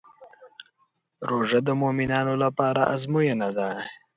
[1.29, 3.69] روژه د مؤمنانو لپاره ازموینه ده.